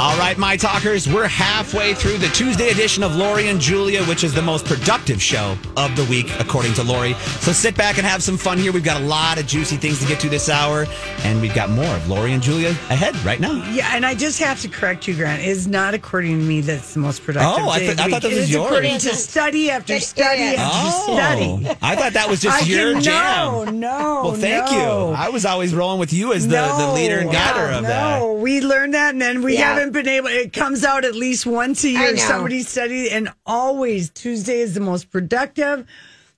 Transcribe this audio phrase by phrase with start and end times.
[0.00, 4.22] All right, my talkers, we're halfway through the Tuesday edition of Lori and Julia, which
[4.22, 7.14] is the most productive show of the week, according to Lori.
[7.40, 8.70] So sit back and have some fun here.
[8.70, 10.86] We've got a lot of juicy things to get to this hour,
[11.24, 13.54] and we've got more of Lori and Julia ahead right now.
[13.72, 15.42] Yeah, and I just have to correct you, Grant.
[15.42, 17.64] It is not according to me that's the most productive.
[17.64, 18.66] Oh, I day th- I thought that was It is yours.
[18.66, 21.76] According to study after study after Oh, study.
[21.82, 23.46] I thought that was just I your can- jam.
[23.52, 24.20] No, no.
[24.26, 25.08] Well, thank no.
[25.10, 25.14] you.
[25.16, 28.20] I was always rolling with you as the, the leader and guider of that.
[28.20, 29.74] No, we learned that, and then we Yeah.
[29.74, 30.28] haven't been able.
[30.28, 32.16] It comes out at least once a year.
[32.16, 35.86] Somebody studied, and always Tuesday is the most productive.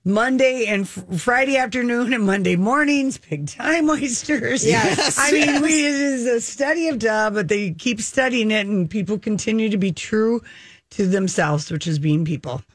[0.02, 4.64] Monday and f- Friday afternoon and Monday mornings, big time oysters.
[4.66, 5.18] Yes.
[5.18, 8.88] I mean, we, it is a study of duh, but they keep studying it, and
[8.88, 10.42] people continue to be true
[10.90, 12.62] to themselves, which is being people.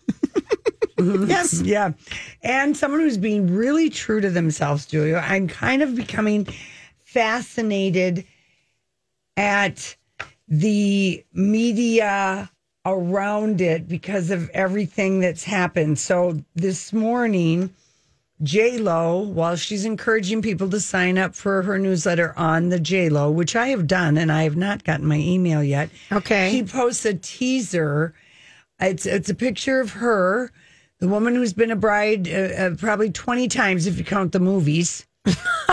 [0.97, 1.61] Yes.
[1.61, 1.91] Yeah.
[2.41, 6.47] And someone who's being really true to themselves, Julia, I'm kind of becoming
[7.03, 8.25] fascinated
[9.35, 9.95] at
[10.47, 12.51] the media
[12.85, 15.97] around it because of everything that's happened.
[15.97, 17.73] So this morning,
[18.43, 23.09] J Lo, while she's encouraging people to sign up for her newsletter on the J
[23.09, 25.89] Lo, which I have done and I have not gotten my email yet.
[26.11, 26.51] Okay.
[26.51, 28.13] She posts a teaser.
[28.79, 30.51] It's it's a picture of her,
[30.99, 34.39] the woman who's been a bride uh, uh, probably twenty times if you count the
[34.39, 35.07] movies.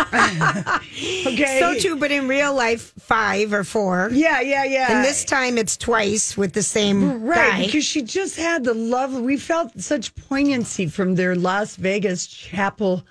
[1.26, 1.58] okay.
[1.60, 4.08] So too, but in real life, five or four.
[4.12, 4.92] Yeah, yeah, yeah.
[4.96, 7.66] And this time it's twice with the same Right, guy.
[7.66, 9.12] because she just had the love.
[9.14, 13.04] We felt such poignancy from their Las Vegas chapel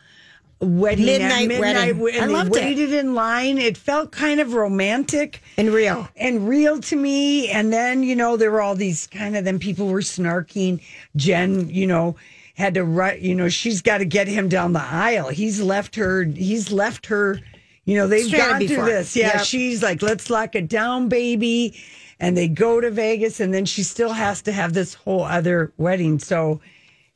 [0.60, 1.60] wedding, at Midnight
[1.98, 2.22] wedding.
[2.22, 2.62] I they loved it.
[2.62, 3.58] waited in line.
[3.58, 6.08] It felt kind of romantic and real.
[6.16, 7.50] and real to me.
[7.50, 9.46] And then you know there were all these kind of.
[9.46, 10.82] Then people were snarking.
[11.16, 12.16] Jen, you know.
[12.56, 13.18] Had to run.
[13.22, 15.30] you know, she's got to get him down the aisle.
[15.30, 17.40] He's left her, he's left her,
[17.86, 19.16] you know, they've Stranded gone through this.
[19.16, 19.46] Yeah, Yep.
[19.46, 21.76] she's like, let's lock it down, baby.
[22.20, 25.74] And they go to Vegas, and then she still has to have this whole other
[25.78, 26.20] wedding.
[26.20, 26.62] So,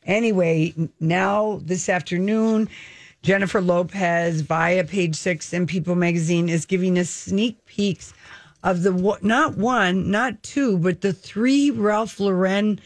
[0.03, 2.68] anyway, now this afternoon,
[3.22, 8.13] Jennifer Lopez via Page Six and People Magazine is giving us sneak peeks
[8.63, 12.79] of the not one, not two, but the three Ralph Lauren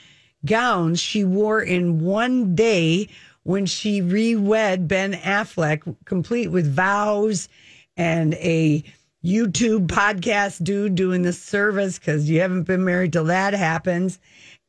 [0.46, 3.10] gowns she wore in one day
[3.44, 7.50] when she re-wed Ben Affleck, complete with vows
[7.98, 8.84] and a
[9.26, 14.20] YouTube podcast dude doing the service because you haven't been married till that happens.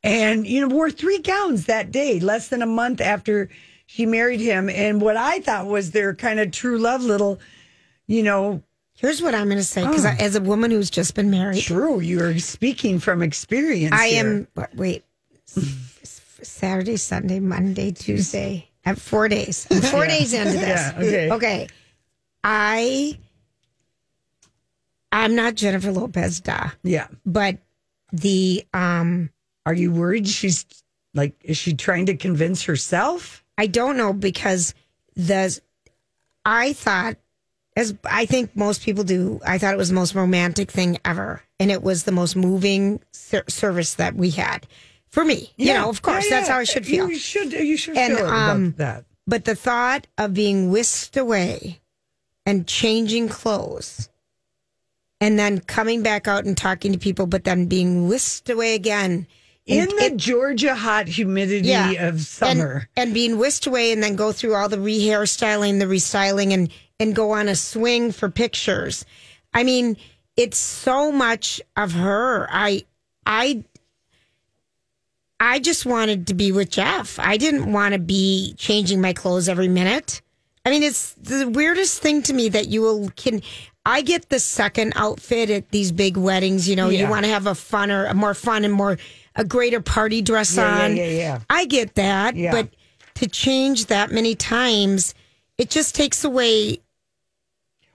[0.03, 3.49] And, you know, wore three gowns that day, less than a month after
[3.85, 4.67] she married him.
[4.69, 7.39] And what I thought was their kind of true love little,
[8.07, 8.63] you know,
[8.95, 10.09] Here's what I'm going to say because Oh.
[10.19, 11.99] as a woman who's just been married, true.
[12.01, 13.95] You're speaking from experience.
[13.95, 14.47] I here.
[14.55, 14.67] am.
[14.75, 15.03] Wait,
[16.43, 18.67] Saturday, Sunday, Monday, Tuesday.
[18.85, 19.67] I'm four days.
[19.69, 20.61] I'm four days into this.
[20.61, 21.31] Yeah, okay.
[21.31, 21.67] Okay.
[22.43, 23.17] I.
[25.11, 27.07] I'm not Jennifer Lopez, da, Yeah.
[27.25, 27.57] but
[28.13, 29.29] the um
[29.65, 30.65] Are you worried she's
[31.13, 33.43] like, is she trying to convince herself?
[33.57, 34.73] I don't know because
[35.15, 35.59] the
[36.45, 37.17] I thought
[37.75, 41.41] as I think most people do, I thought it was the most romantic thing ever,
[41.59, 44.65] and it was the most moving ser- service that we had
[45.11, 45.51] for me.
[45.57, 47.09] You know, of course, Yeah, that's how I should feel.
[47.09, 49.05] You should, you should And, feel um, about that.
[49.27, 51.79] But the thought of being whisked away
[52.45, 54.09] and changing clothes
[55.19, 59.27] and then coming back out and talking to people, but then being whisked away again
[59.67, 62.07] In and the it- Georgia hot humidity Yeah.
[62.07, 62.89] of summer.
[62.95, 66.69] and, and being whisked away and then go through all the rehairstyling, the restyling, and
[66.99, 69.05] and go on a swing for pictures.
[69.55, 69.97] I mean,
[70.37, 72.47] it's so much of her.
[72.51, 72.83] I
[73.25, 73.63] I
[75.43, 77.17] I just wanted to be with Jeff.
[77.17, 80.21] I didn't want to be changing my clothes every minute.
[80.63, 83.41] I mean, it's the weirdest thing to me that you will can.
[83.83, 86.69] I get the second outfit at these big weddings.
[86.69, 86.99] You know, Yeah.
[87.05, 88.99] you want to have a funner, a more fun and more
[89.35, 90.95] a greater party dress Yeah, yeah, on.
[90.97, 91.39] yeah, yeah.
[91.49, 92.51] I get that, Yeah.
[92.51, 92.69] but
[93.15, 95.15] to change that many times,
[95.57, 96.81] it just takes away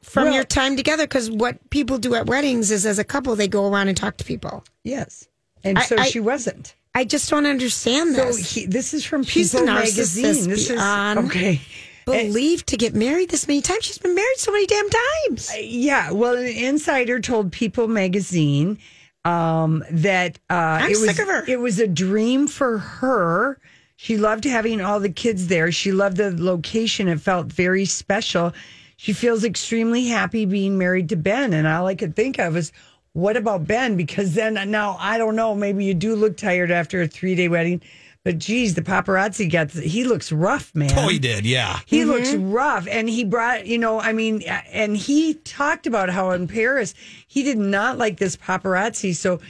[0.02, 1.04] from Well- your time together.
[1.04, 4.16] Because what people do at weddings is, as a couple, they go around and talk
[4.16, 4.64] to people.
[4.82, 5.28] Yes.
[5.62, 6.74] And I- so I- she wasn't.
[6.96, 8.54] I just don't understand So this.
[8.54, 10.48] he, this is from She's People magazine.
[10.48, 11.60] This is okay.
[12.06, 13.84] Believed to get married this many times.
[13.84, 15.52] She's been married so many damn times.
[15.60, 18.78] Yeah, well, an insider told People magazine
[19.26, 21.44] um, that uh, it was sick of her.
[21.46, 23.58] it was a dream for her.
[23.96, 25.70] She loved having all the kids there.
[25.72, 27.08] She loved the location.
[27.08, 28.54] It felt very special.
[28.96, 31.52] She feels extremely happy being married to Ben.
[31.52, 32.72] And all I could think of is,
[33.16, 33.96] what about Ben?
[33.96, 35.54] Because then uh, now I don't know.
[35.54, 37.80] Maybe you do look tired after a three day wedding,
[38.24, 40.90] but geez, the paparazzi got he looks rough, man.
[40.94, 41.46] Oh, he did.
[41.46, 41.80] Yeah.
[41.86, 42.10] He mm-hmm.
[42.10, 42.86] looks rough.
[42.86, 46.92] And he brought, you know, I mean, and he talked about how in Paris,
[47.26, 49.16] he did not like this paparazzi.
[49.16, 49.40] So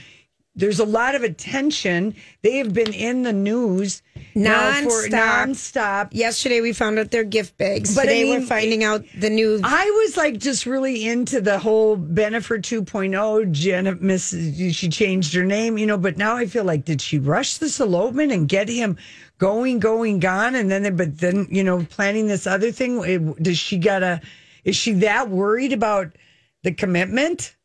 [0.57, 2.15] there's a lot of attention.
[2.41, 4.01] They have been in the news
[4.35, 5.45] now for Nonstop.
[5.47, 6.07] nonstop.
[6.11, 7.95] Yesterday we found out their gift bags.
[7.95, 9.61] But I Today we're finding out the new.
[9.63, 13.51] I was like just really into the whole Bennifer 2.0.
[13.51, 17.19] Jenna, Miss, she changed her name, you know, but now I feel like, did she
[17.19, 18.97] rush this elopement and get him
[19.37, 20.55] going, going, gone?
[20.55, 23.03] And then, but then, you know, planning this other thing?
[23.05, 24.21] It- Does she gotta,
[24.63, 26.15] is she that worried about
[26.63, 27.55] the commitment?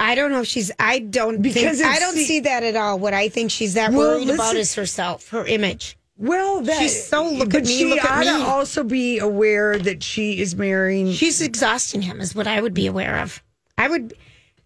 [0.00, 0.72] I don't know if she's.
[0.80, 1.94] I don't Because think.
[1.94, 2.98] I don't the- see that at all.
[2.98, 5.96] What I think she's that Well, worried about is herself, her image.
[6.16, 9.78] Well, that, She's so look at me, she look at ought to also be aware
[9.78, 11.12] that she is marrying.
[11.12, 12.20] She's exhausting him.
[12.20, 13.42] Is what I would be aware of.
[13.78, 14.12] I would,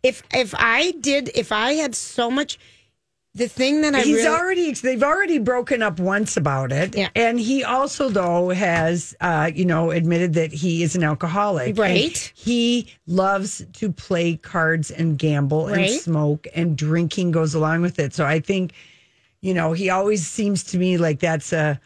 [0.03, 2.59] if if I did, if I had so much.
[3.37, 6.97] The thing that I He's really, already they've already broken up once about it.
[6.97, 7.09] Yeah.
[7.17, 11.77] And he also though has uh, you know, admitted that he is an alcoholic.
[11.77, 12.33] Right.
[12.37, 18.15] He loves to play cards and gamble and smoke and drinking goes along with it.
[18.15, 18.73] So I think,
[19.41, 21.81] you know, he always seems to me like that's a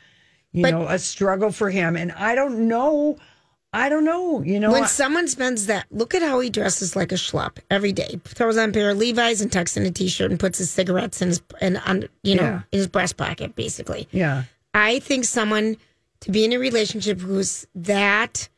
[0.53, 1.97] you But- know, a struggle for him.
[1.97, 3.17] And I don't know
[3.73, 4.73] I don't know, you know.
[4.73, 8.19] when I- someone spends that, look at how he dresses like a schlub every day.
[8.25, 11.21] Throws on a pair of Levi's and tucks in a t-shirt and puts his cigarettes
[11.21, 12.61] in his and on you know Yeah.
[12.73, 14.09] in his breast pocket, basically.
[14.11, 14.45] yeah.
[14.75, 15.77] I think someone
[16.21, 18.49] to be in a relationship who's that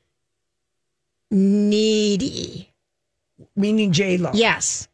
[1.31, 2.71] needy,
[3.57, 4.31] Meaning J Lo.
[4.35, 4.89] yes,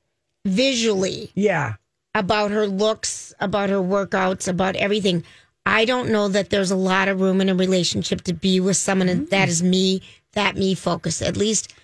[0.45, 1.75] visually Yeah.
[2.15, 5.25] about her looks, about her workouts, about everything.
[5.67, 8.77] I don't know that there's a lot of room in a relationship to be with
[8.77, 10.01] someone and that is me,
[10.33, 11.21] that me focus.
[11.21, 11.75] At least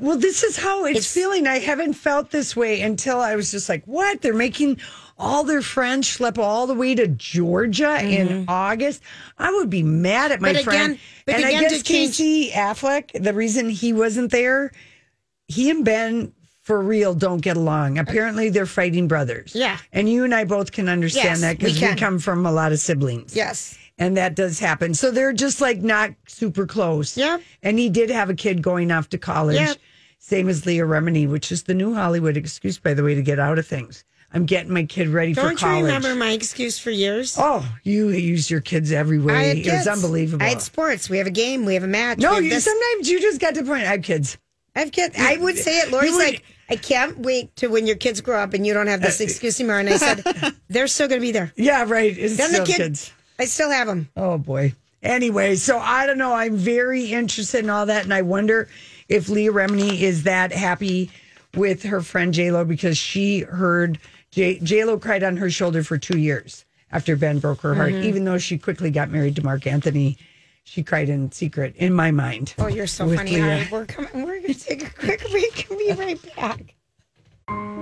[0.00, 1.46] Well, this is how it's, It's- feeling.
[1.46, 4.20] I haven't felt this way until I was just like, what?
[4.22, 4.78] They're making
[5.18, 9.02] all their friends schlep all the way to Georgia in August.
[9.38, 10.56] I would be mad at my Mm-hmm.
[10.58, 10.92] But friend.
[10.92, 14.70] again- but and I guess Casey Affleck, the reason he wasn't there,
[15.48, 17.98] he and Ben for real don't get along.
[17.98, 19.52] Apparently, they're fighting brothers.
[19.54, 19.78] Yeah.
[19.92, 22.52] And you and I both can understand Yes, that because we we, come from a
[22.52, 23.34] lot of siblings.
[23.36, 24.94] yes, And that does happen.
[24.94, 27.16] So they're just like not super close.
[27.16, 27.38] Yeah.
[27.62, 29.56] And he did have a kid going off to college.
[29.56, 29.76] Yep.
[30.20, 33.40] Same as Leah Remini, which is the new Hollywood excuse, by the way, to get
[33.40, 34.04] out of things.
[34.32, 35.60] I'm getting my kid ready for college.
[35.60, 37.36] don't you remember my excuse for years?
[37.38, 39.34] Oh, you use your kids every way.
[39.34, 40.42] I had It was unbelievable.
[40.46, 41.10] I had sports.
[41.10, 41.64] We have a game.
[41.66, 42.18] We have a match.
[42.18, 42.64] no, you, this.
[42.64, 43.82] sometimes you just got to point.
[43.82, 44.38] I have kids.
[44.74, 45.16] I have kids.
[45.18, 45.90] I would say it.
[45.90, 48.86] Lori's would- like, I can't wait to when your kids grow up and you don't
[48.86, 49.80] have this excuse anymore.
[49.80, 50.24] And I said,
[50.68, 51.52] they're still going to be there.
[51.56, 52.16] Yeah, right.
[52.16, 53.12] It's Then the kid- kids.
[53.38, 54.08] I still have them.
[54.16, 54.74] Oh boy.
[55.02, 56.32] Anyway, so I don't know.
[56.32, 58.68] I'm very interested in all that, and I wonder
[59.08, 61.10] if Leah Remini is that happy
[61.54, 63.98] with her friend J Lo because she heard
[64.30, 68.04] J Lo cried on her shoulder for two years after Ben broke her heart, Mm-hmm.
[68.04, 70.18] even though she quickly got married to Marc Anthony.
[70.64, 72.54] She cried in secret, in my mind.
[72.58, 73.32] Oh, you're so funny.
[73.32, 73.68] Leah.
[73.70, 74.10] We're coming.
[74.24, 76.74] We're going to take a quick break and be right back.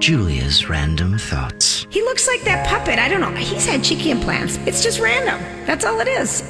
[0.01, 1.87] Julia's random thoughts.
[1.91, 2.99] He looks like that puppet.
[2.99, 3.31] I don't know.
[3.35, 4.57] He's had cheeky implants.
[4.67, 5.39] It's just random.
[5.67, 6.43] That's all it is.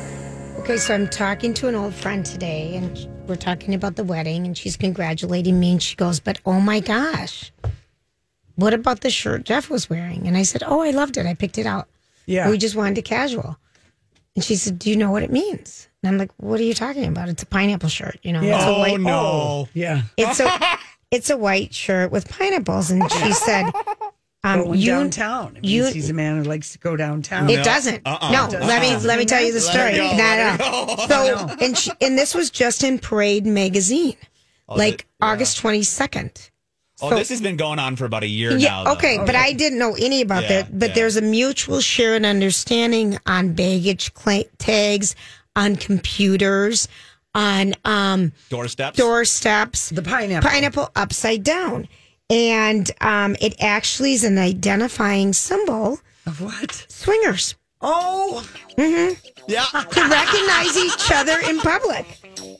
[0.60, 4.46] Okay, so I'm talking to an old friend today, and we're talking about the wedding,
[4.46, 7.50] and she's congratulating me, and she goes, "But oh my gosh,
[8.54, 11.26] what about the shirt Jeff was wearing?" And I said, "Oh, I loved it.
[11.26, 11.88] I picked it out.
[12.26, 12.48] Yeah.
[12.48, 13.58] we just wanted it casual."
[14.36, 16.74] And she said, "Do you know what it means?" And I'm like, "What are you
[16.74, 17.28] talking about?
[17.28, 18.18] It's a pineapple shirt.
[18.22, 19.68] You know, it's a Oh, white no.
[19.74, 20.02] Yeah.
[20.16, 20.50] It's a
[21.10, 23.70] it's a white shirt with pineapples." And she said,
[24.42, 25.56] um, Going "You downtown.
[25.58, 27.50] It you- means he's a man who likes to go downtown.
[27.50, 28.00] It doesn't.
[28.06, 28.30] Uh-uh.
[28.32, 29.90] No, It let me let me tell you the story.
[29.92, 30.86] it go, Not let at all.
[30.96, 31.06] go.
[31.08, 34.16] So and she, and this was just in Parade magazine,
[34.68, 35.26] like th- yeah.
[35.28, 36.50] August twenty second.
[37.02, 38.84] Oh, So- this has been going on for about a year Yeah, now.
[38.84, 38.92] though.
[38.92, 40.78] okay, but I didn't know any about Yeah, that.
[40.78, 40.94] But yeah.
[40.96, 45.16] there's a mutual share and understanding on baggage cla tags,
[45.60, 46.88] on computers,
[47.34, 48.96] on um, Doorsteps.
[48.96, 49.90] doorsteps.
[49.90, 50.48] The pineapple.
[50.50, 51.86] Pineapple upside down.
[52.30, 56.86] And um, it actually is an identifying symbol Of what?
[56.88, 57.54] Swingers.
[57.82, 59.14] Oh, mm-hmm.
[59.48, 59.64] Yeah.
[59.64, 62.06] to recognize each other in public.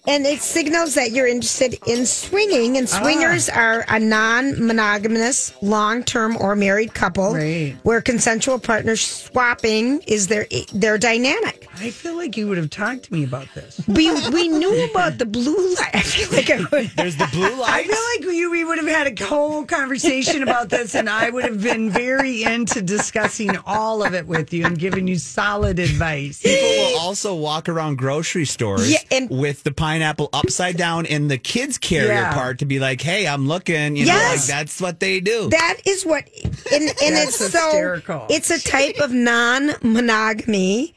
[0.07, 2.77] And it signals that you're interested in swinging.
[2.79, 3.01] And ah.
[3.01, 7.77] swingers are a non monogamous, long term, or married couple Right.
[7.83, 11.69] where consensual partners swapping is their their dynamic.
[11.79, 13.81] I feel like you would have talked to me about this.
[13.87, 15.95] We we knew about the blue light.
[15.95, 16.91] I feel like I would.
[16.97, 17.71] There's the blue light.
[17.71, 21.31] I feel like you, we would have had a whole conversation about this, and I
[21.31, 25.79] would have been very into discussing all of it with you and giving you solid
[25.79, 26.41] advice.
[26.43, 31.27] People will also walk around grocery stores Yeah, and- with the pineapple upside down in
[31.27, 32.33] the kids' carrier Yeah.
[32.35, 35.49] part to be like, "Hey, I'm looking." You know, like that's what they do.
[35.51, 36.29] That is what,
[36.73, 40.95] and, and That's it's so, it's a type of non monogamy.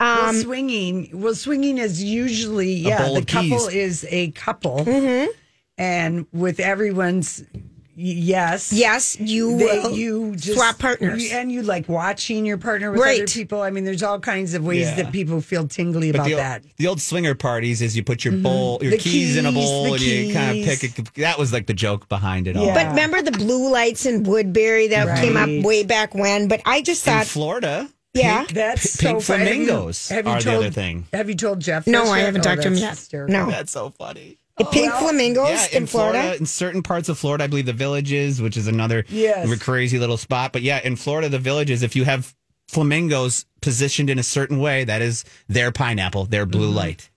[0.00, 3.12] well, swinging, well, swinging is usually yeah.
[3.12, 3.68] The couple keys.
[3.68, 5.30] is a couple, Mm-hmm.
[5.78, 7.60] and with everyone's y-
[7.94, 11.30] yes, Yes, you they, will you just swap partners.
[11.32, 13.22] and you like watching your partner with Right.
[13.22, 13.62] other people.
[13.62, 14.96] I mean, there's all kinds of ways Yeah.
[14.96, 16.62] that people feel tingly But about the, that.
[16.76, 18.42] the old swinger parties is you put your mm-hmm.
[18.42, 20.98] bowl, your The keys, in a bowl, the and you kind of pick.
[20.98, 22.66] A, that was like the joke behind it all.
[22.66, 22.74] Yeah.
[22.74, 26.48] But remember the blue lights in Woodbury that came up way back when?
[26.48, 29.44] But I just In thought, Florida, yeah, That's pink so funny.
[29.46, 31.06] Have you- flamingos have you are the other thing.
[31.14, 31.86] Have you told Jeff?
[31.86, 32.90] no, this I haven't Oh, talked to him yet.
[32.90, 33.32] hysterical.
[33.34, 34.38] No, that's so funny.
[34.58, 36.36] The pink flamingos Yeah, in, Florida.
[36.36, 39.48] in certain parts of Florida, I believe the villages, which is another Yes.
[39.62, 40.52] crazy little spot.
[40.52, 42.34] But yeah, in Florida, the villages, if you have
[42.68, 46.76] flamingos positioned in a certain way, that is their pineapple, their blue Mm-hmm.
[46.76, 47.10] light.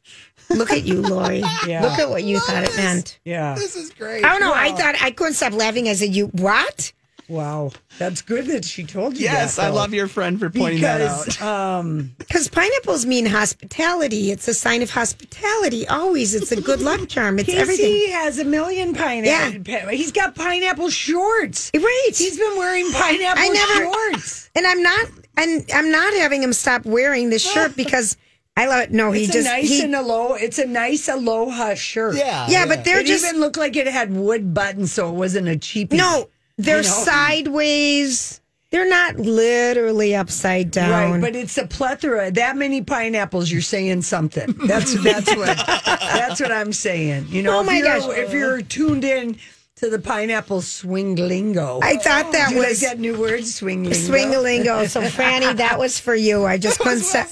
[0.49, 1.43] Look at you, Lori.
[1.67, 1.81] Yeah.
[1.81, 3.19] Look at what you thought it meant.
[3.25, 3.55] Yeah.
[3.55, 4.23] This is great.
[4.23, 4.53] I don't know.
[4.53, 5.87] I thought I couldn't stop laughing.
[5.89, 6.93] I said, "You what?"
[7.27, 7.71] Wow.
[7.97, 9.65] That's good that she told you Yes, that.
[9.65, 11.25] I love your friend for pointing that out.
[11.25, 14.31] because um Because pineapples mean hospitality.
[14.31, 15.87] It's a sign of hospitality.
[15.87, 17.39] Always, it's a good luck charm.
[17.39, 18.11] It's Casey everything.
[18.11, 19.89] has a million pineapple.
[19.89, 21.71] He's got pineapple shorts.
[21.75, 22.09] Right.
[22.13, 24.49] He's been wearing pineapple I never- shorts.
[24.55, 25.07] And I'm not.
[25.37, 28.15] And I'm not having him stop wearing this shirt because
[28.55, 28.91] I love it.
[28.91, 30.35] No, he It's just a nice he, and aloha.
[30.35, 32.15] It's a nice aloha shirt.
[32.15, 32.47] Yeah.
[32.49, 35.47] yeah, but they're it just even looked like it had wood buttons, so it wasn't
[35.49, 35.91] a cheap.
[35.91, 36.29] no.
[36.57, 36.89] They're You know?
[36.89, 38.41] sideways.
[38.71, 41.11] They're not literally upside down.
[41.13, 42.29] Right, but it's a plethora.
[42.31, 44.53] That many pineapples, you're saying something.
[44.65, 47.27] That's that's what that's what I'm saying.
[47.29, 48.17] You know, Oh if my you're, gosh.
[48.17, 49.37] if you're tuned in
[49.77, 53.83] to the pineapple swing lingo, I thought that you like was that new word swing
[53.83, 53.97] lingo.
[53.97, 54.89] Swingalingo.
[54.89, 56.45] So Franny, that was for you.
[56.45, 57.27] I just couldn't stop.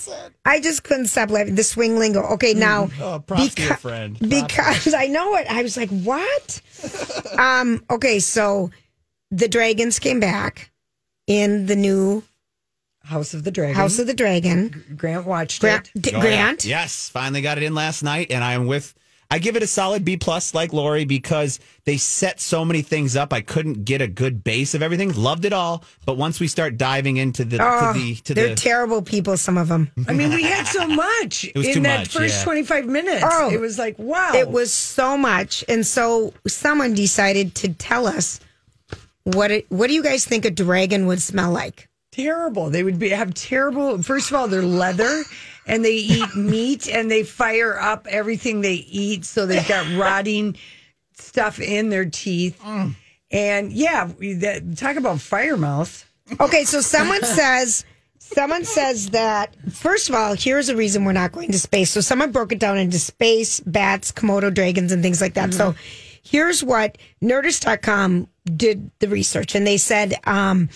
[0.45, 1.55] I just couldn't stop laughing.
[1.55, 2.21] The swing lingo.
[2.35, 4.17] Okay, now Oh, props to your friend.
[4.17, 4.45] Props.
[4.47, 5.47] because I know it.
[5.49, 6.61] I was like, what?
[7.37, 7.83] um.
[7.89, 8.71] Okay, so
[9.37, 10.71] the dragons came back
[11.27, 12.23] in the new
[13.03, 13.75] House of the Dragon.
[13.75, 14.95] House of the Dragon.
[14.95, 15.91] Grant watched Grant.
[15.93, 16.01] it.
[16.01, 16.21] D- Oh, yeah.
[16.21, 16.63] Grant.
[16.65, 18.93] Yes, finally got it in last night, and I am with.
[19.31, 23.15] I give it a solid B plus, like Lori, because they set so many things
[23.15, 23.33] up.
[23.33, 25.11] I couldn't get a good base of everything.
[25.15, 28.49] Loved it all, but once we start diving into the Oh, to the to they're
[28.49, 29.35] the terrible people.
[29.37, 29.89] Some of them.
[30.07, 32.43] I mean, we had so much was in too that much, first yeah.
[32.43, 33.25] 25 minutes.
[33.27, 33.49] Oh.
[33.51, 34.33] it was like, wow.
[34.35, 38.39] It was so much, and so someone decided to tell us
[39.23, 39.65] what it.
[39.69, 41.89] What do you guys think a dragon would smell like?
[42.13, 42.69] terrible.
[42.69, 44.01] They would be have terrible.
[44.01, 45.23] First of all, they're leather,
[45.67, 49.25] and they eat meat, and they fire up everything they eat.
[49.25, 50.55] So they've got rotting
[51.17, 52.59] stuff in their teeth.
[52.63, 52.95] Mm.
[53.31, 56.09] And yeah, that, talk about fire mouth.
[56.39, 57.83] Okay, so someone says
[58.19, 61.89] someone says that first of all, here's a reason we're not going to space.
[61.89, 65.53] So someone broke it down into space, bats, Komodo dragons, and things like that.
[65.53, 65.75] So
[66.33, 70.69] here's what Nerdist.com did the research, and they said, um,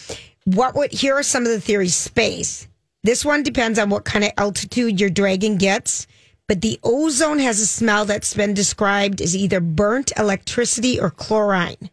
[0.45, 1.95] what would here are some of the theories.
[1.95, 2.69] Space.
[3.03, 6.07] This one depends on what kind of altitude your dragon gets.
[6.47, 11.89] But the ozone has a smell that's been described as either burnt electricity or chlorine.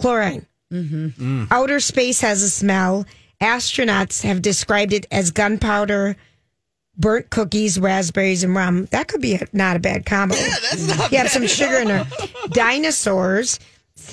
[0.00, 0.46] Chlorine.
[1.52, 3.06] Outer space has a smell.
[3.40, 6.16] Astronauts have described it as gunpowder,
[6.96, 8.86] burnt cookies, raspberries, and rum.
[8.86, 10.34] That could be a, not a bad combo.
[10.34, 12.06] Yeah, that's not You have some sugar in there.
[12.50, 13.58] Dinosaurs,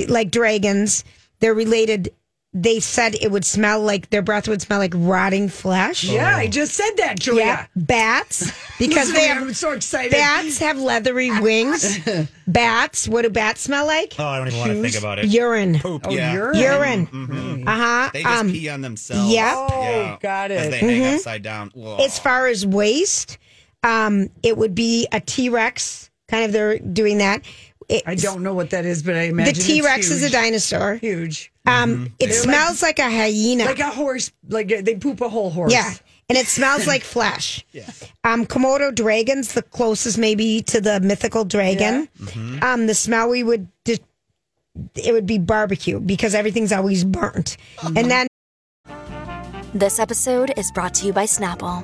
[0.08, 1.04] like dragons,
[1.40, 2.14] they're related.
[2.52, 6.04] They said it would smell like their breath would smell like rotting flesh.
[6.04, 7.44] Yeah, I just said that, Julia.
[7.46, 10.12] Yeah, bats because they to me, have I'm so excited.
[10.12, 12.00] bats have leathery wings.
[12.48, 14.16] bats, what do bats smell like?
[14.18, 15.26] Oh, I don't even want to think about it.
[15.28, 15.78] Urine.
[15.78, 16.08] Poop.
[16.08, 16.34] Oh, yeah.
[16.34, 17.08] urine.
[17.12, 17.68] Urine.
[17.68, 18.10] Uh huh.
[18.14, 19.32] They just pee on themselves.
[19.32, 19.54] yep.
[19.56, 20.72] Oh, got As it.
[20.72, 21.70] they hang upside down.
[21.76, 21.98] Whoa.
[21.98, 23.38] As far as waste,
[23.84, 26.10] um, it would be a T Rex.
[26.28, 27.44] Kind of, they're doing that.
[27.88, 30.22] It, I don't know what that is, but I imagine The imagine T Rex is
[30.22, 30.32] a huge.
[30.32, 30.96] dinosaur.
[30.96, 33.66] Huge, Um, it They're smells like, a hyena.
[33.66, 34.32] like a horse.
[34.48, 35.72] Like they poop a whole horse.
[35.74, 35.94] yeah,
[36.28, 37.66] and it smells like flesh.
[38.24, 42.08] Um, Komodo dragons, the closest maybe to the mythical dragon.
[42.62, 43.68] Um, the smell we would.
[43.84, 44.00] di-
[44.96, 47.58] it would be barbecue because everything's always burnt.
[47.84, 48.28] And then
[49.74, 51.84] This episode is brought to you by Snapple.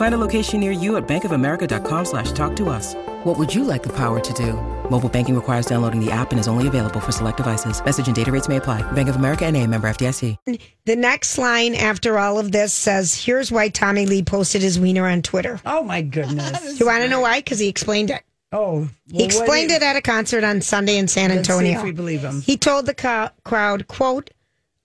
[0.00, 2.94] Find a location near you at bankofamerica.com slash talk to us.
[3.24, 4.54] What would you like the power to do?
[4.88, 7.84] Mobile banking requires downloading the app and is only available for select devices.
[7.84, 8.80] Message and data rates may apply.
[8.92, 10.58] Bank of America and a member FDIC.
[10.86, 15.06] The next line after all of this says, "Here's why Tommy Lee posted his wiener
[15.06, 16.58] on Twitter." Oh my goodness.
[16.62, 17.40] Do you want to know why?
[17.40, 18.22] Because he explained it.
[18.52, 21.78] Oh, he explained it at a concert on Sunday in San Let's see Antonio.
[21.78, 22.40] if we believe him.
[22.40, 24.30] He told the co- crowd, "quote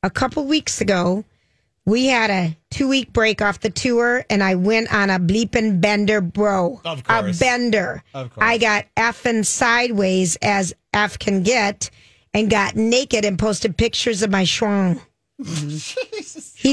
[0.03, 1.23] A couple weeks ago,
[1.85, 5.79] we had a two week break off the tour, and I went on a bleeping
[5.81, 6.81] bender, bro.
[6.83, 7.37] Of course.
[7.37, 8.03] a bender.
[8.13, 8.43] Of course.
[8.45, 11.89] I got effing sideways as F can get,
[12.33, 14.99] and got naked and posted pictures of my schwang.
[15.37, 15.43] He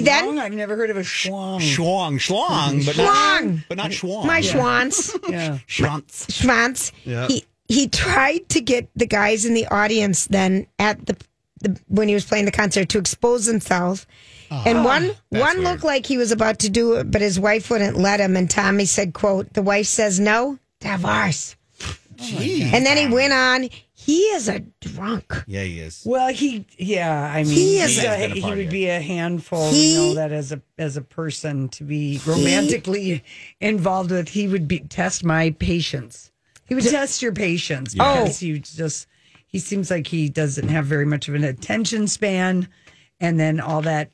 [0.01, 0.05] Schwang?
[0.05, 1.61] then I've never heard of a schwang.
[1.61, 3.45] Schlong, schlong, but Schlong.
[3.57, 4.25] not, but not schwang.
[4.25, 5.13] my schwants.
[5.31, 5.59] Yeah.
[5.67, 6.27] Schwanz.
[6.31, 6.93] Schwanz.
[7.05, 7.27] Yeah.
[7.27, 11.17] He he tried to get the guys in the audience then at the,
[11.61, 14.07] the when he was playing the concert to expose themselves.
[14.53, 14.69] Uh-huh.
[14.69, 15.65] and one that's one weird.
[15.71, 18.37] looked like he was about to do it, but his wife wouldn't let him.
[18.37, 22.73] And Tommy said, "quote The wife says no, divorce." Oh Jeez.
[22.73, 23.69] And then he went on.
[23.95, 25.33] He is a drunk.
[25.47, 26.03] Yeah, he is.
[26.05, 29.71] Well, he, yeah, I mean, He he, is a- he would be a handful.
[29.71, 33.23] He- to know that as a as a person to be romantically
[33.61, 36.31] involved with, he would be test my patience.
[36.67, 38.23] He would test your patience Oh.
[38.25, 39.07] because he just
[39.47, 42.69] he seems like he doesn't have very much of an attention span,
[43.21, 44.11] and then all that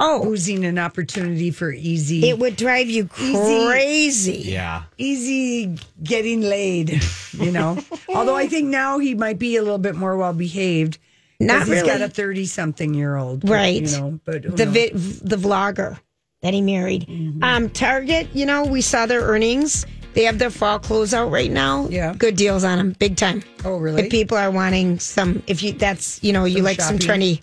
[0.00, 4.42] Oh, oozing an opportunity for easy, it would drive you crazy.
[4.44, 4.84] Yeah.
[4.98, 7.02] easy getting laid.
[7.32, 7.78] You know,
[8.08, 10.98] although I think now he might be a little bit more well behaved.
[11.40, 13.82] Not He's got a thirty-something year old, Right.
[13.82, 15.98] You know, but the vi- the vlogger
[16.42, 17.06] that he married.
[17.06, 17.42] Mm-hmm.
[17.42, 19.84] Um, Target, you know, we saw their earnings.
[20.14, 21.88] They have their fall clothes out right now.
[21.88, 22.14] Yeah.
[22.16, 23.42] good deals on them, big time.
[23.64, 24.02] Oh, really?
[24.04, 27.40] If people are wanting some, if you that's you know you Some like some trendy,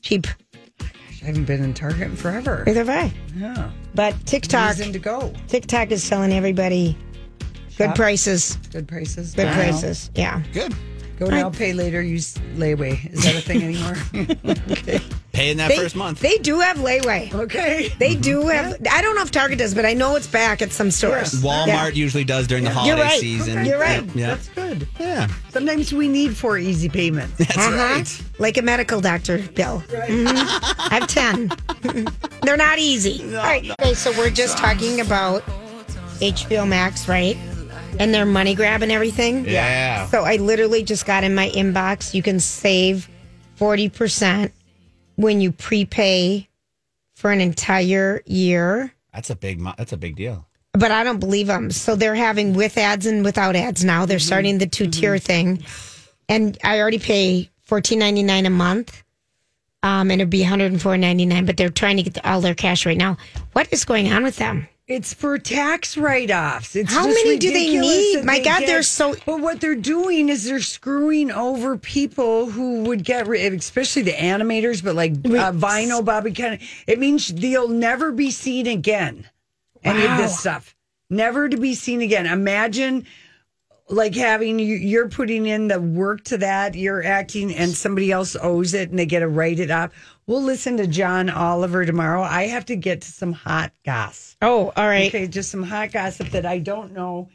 [0.00, 0.26] cheap.
[1.22, 2.64] I haven't been in Target in forever.
[2.66, 3.12] Neither have I.
[3.36, 5.32] Yeah, But TikTok, reason to go.
[5.48, 6.96] TikTok is selling everybody
[7.78, 7.94] good Shop.
[7.96, 8.56] prices.
[8.72, 9.34] Good prices.
[9.34, 9.54] Good Go now.
[9.54, 10.10] prices.
[10.14, 10.42] Yeah.
[10.52, 10.74] Good.
[11.24, 12.02] Go now, pay later.
[12.02, 13.12] Use layaway.
[13.12, 13.96] Is that a thing anymore?
[14.72, 15.00] okay.
[15.32, 16.20] Paying that They, first month.
[16.20, 17.32] they do have layaway.
[17.32, 17.88] Okay.
[17.98, 18.76] They do have.
[18.90, 21.42] I don't know if Target does, but I know it's back at some stores.
[21.42, 21.88] Walmart Yeah.
[21.88, 23.20] usually does during the holiday You're right.
[23.20, 23.64] season.
[23.64, 24.04] You're right.
[24.14, 24.26] Yeah.
[24.34, 24.86] That's good.
[25.00, 25.28] Yeah.
[25.50, 27.32] Sometimes we need four easy payments.
[27.38, 27.76] That's Uh-huh.
[27.76, 28.22] right.
[28.38, 29.82] Like a medical doctor bill.
[29.88, 30.26] Mhm.
[30.90, 31.52] I have 10.
[32.42, 33.22] They're not easy.
[33.36, 33.70] All right.
[33.80, 35.42] Okay, so we're just talking about
[36.20, 37.36] HBO Max, right?
[38.02, 39.44] And their money grab and everything.
[39.48, 40.06] Yeah.
[40.08, 42.14] So I literally just got in my inbox.
[42.14, 43.08] You can save
[43.58, 44.50] 40%
[45.16, 46.48] when you prepay
[47.14, 48.92] for an entire year.
[49.14, 49.60] That's a big.
[49.60, 50.46] mo- That's a big deal.
[50.72, 51.70] But I don't believe them.
[51.70, 54.06] So they're having with ads and without ads now.
[54.06, 55.62] They're starting the two tier thing.
[56.28, 59.02] And I already pay fourteen ninety nine a month.
[59.82, 61.44] Um, and it'd be one hundred and four ninety nine.
[61.44, 63.18] But they're trying to get all their cash right now.
[63.52, 64.66] What is going on with them?
[64.92, 66.76] It's for tax write-offs.
[66.76, 68.24] It's How just many do they need?
[68.24, 72.50] My they God, get- they're so- But what they're doing is they're screwing over people
[72.50, 76.66] who would get, rid especially the animators, but like uh, Vinyl, Bobby Kennedy.
[76.86, 79.28] It means they'll never be seen again.
[79.82, 80.76] Any of this stuff,
[81.10, 82.26] never to be seen again.
[82.26, 83.06] Imagine.
[83.88, 88.36] Like having you, you're putting in the work to that, you're acting, and somebody else
[88.40, 89.92] owes it, and they get to write it up.
[90.26, 92.22] We'll listen to John Oliver tomorrow.
[92.22, 94.38] I have to get to some hot gossip.
[94.40, 95.08] Oh, all right.
[95.08, 97.28] Okay, just some hot gossip that I don't know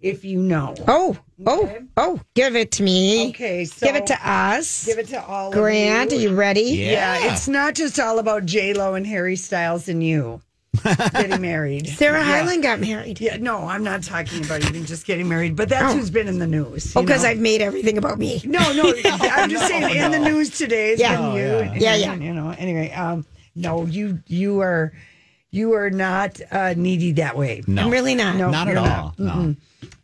[0.00, 0.74] if you know.
[0.88, 3.28] Oh, oh, oh, give it to me.
[3.28, 4.86] Okay, so give it to us.
[4.86, 6.30] Give it to all Grant, are of you.
[6.30, 6.62] you ready?
[6.62, 7.30] Yeah.
[7.32, 10.40] it's not just all about J Lo and Harry Styles and you
[10.82, 11.86] getting married.
[11.96, 12.24] Sarah yeah.
[12.40, 13.20] Hyland got married.
[13.20, 15.96] Yeah, no, I'm not talking about even just getting married, but that's Oh.
[15.96, 16.94] who's been in the news.
[16.96, 17.24] Oh, because?
[17.24, 18.40] I've made everything about me.
[18.44, 20.92] No, no, I'm just saying in the news today.
[20.92, 21.16] It's Yeah.
[21.16, 21.42] been Oh, you.
[21.42, 21.58] yeah.
[21.72, 22.14] and- Yeah, yeah.
[22.14, 22.50] You know.
[22.58, 24.92] Anyway, um, no, you you are
[25.50, 27.62] you are not uh, needy that way.
[27.66, 27.82] No.
[27.82, 28.36] I'm really not.
[28.36, 29.14] No, Not at you're all.
[29.18, 29.56] No.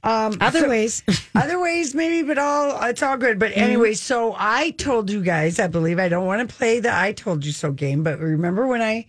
[0.02, 1.02] Um, Other so- ways.
[1.34, 3.38] other ways maybe, but all it's all good.
[3.38, 6.94] But anyway, so I told you guys, I believe I don't want to play the
[6.96, 9.06] I told you so game, but remember when I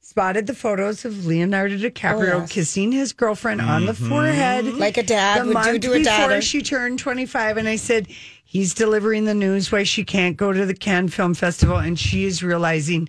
[0.00, 2.52] spotted the photos of Leonardo DiCaprio Oh, yes.
[2.52, 4.08] kissing his girlfriend on the mm-hmm.
[4.08, 7.68] forehead Like a dad the would do month to a before she turned 25 and
[7.68, 8.08] I said
[8.44, 12.24] he's delivering the news why she can't go to the Cannes Film Festival and she
[12.24, 13.08] is realizing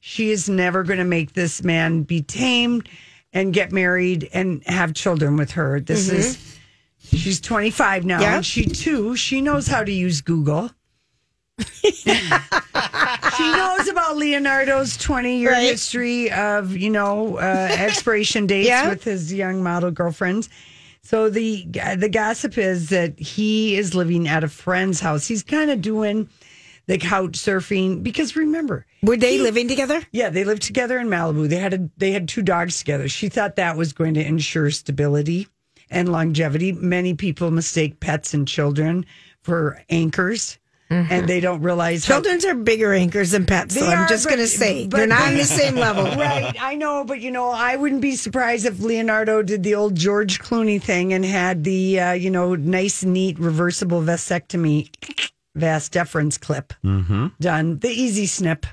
[0.00, 2.88] she is never going to make this man be tamed
[3.32, 5.80] and get married and have children with her.
[5.80, 6.16] This mm-hmm.
[6.16, 6.58] is
[6.98, 8.36] she's 25 now Yeah.
[8.36, 10.70] and she too she knows how to use Google.
[11.84, 15.62] She knows about Leonardo's 20 year Right.
[15.70, 17.40] history of, you know, uh,
[17.78, 18.88] expiration dates Yeah.
[18.88, 20.48] with his young model girlfriends.
[21.02, 25.26] So the the gossip is that he is living at a friend's house.
[25.26, 26.28] He's kind of doing
[26.86, 30.00] the couch surfing because remember, Were they living together?
[30.12, 31.48] yeah, they lived together in Malibu.
[31.48, 33.08] They had a they had two dogs together.
[33.08, 35.48] She thought that was going to ensure stability
[35.90, 36.70] and longevity.
[36.72, 39.04] Many people mistake pets and children
[39.42, 40.56] for anchors,
[40.92, 43.74] and they don't realize how- Children's are bigger anchors than pets.
[43.78, 46.04] So I'm are, just going to say but- they're not on the same level.
[46.22, 49.94] Right, I know, but you know, I wouldn't be surprised if Leonardo did the old
[49.94, 54.90] George Clooney thing and had the uh, you know nice, neat reversible vasectomy,
[55.54, 56.72] vas deferens clip
[57.40, 58.66] done, the easy snip,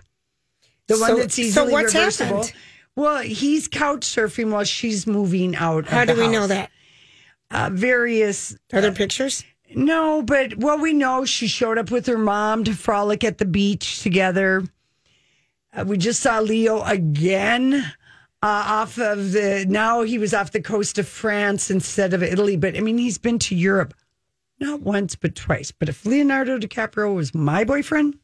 [0.87, 2.35] the one So- that's so easily what's reversible.
[2.37, 2.53] happened?
[2.95, 5.85] Well, he's couch surfing while she's moving out.
[5.87, 6.69] How of do the we know that?
[7.51, 9.43] Uh, various Are there pictures?
[9.75, 13.45] No, but well, we know she showed up with her mom to frolic at the
[13.45, 14.63] beach together.
[15.73, 17.73] Uh, we just saw Leo again
[18.41, 19.65] uh, off of the.
[19.67, 22.57] Now he was off the coast of France instead of Italy.
[22.57, 23.93] But I mean, he's been to Europe
[24.59, 25.71] not once but twice.
[25.71, 28.17] But if Leonardo DiCaprio was my boyfriend,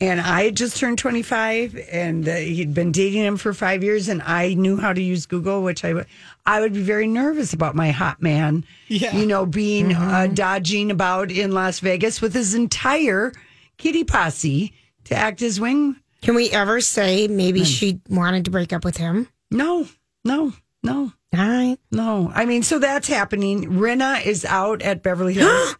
[0.00, 4.08] and I had just turned 25 and uh, he'd been dating him for five years
[4.08, 6.06] and I knew how to use Google, which I would,
[6.46, 9.16] I would be very nervous about my hot man, Yeah.
[9.16, 13.32] you know, being uh, dodging about in Las Vegas with his entire
[13.78, 14.72] kitty posse
[15.04, 15.96] to act as wing.
[16.22, 17.64] Can we ever say maybe Hmm.
[17.66, 19.28] she wanted to break up with him?
[19.50, 19.86] No,
[20.24, 20.52] no,
[20.82, 21.76] no, All right.
[21.90, 22.32] no.
[22.34, 23.64] I mean, so that's happening.
[23.72, 25.76] Rinna is out at Beverly Hills.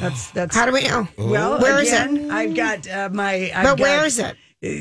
[0.00, 1.08] That's that's How do we know?
[1.16, 1.58] well.
[1.60, 2.30] Where is again, it?
[2.30, 3.50] I've got uh, my.
[3.54, 4.36] I've But where got- is it?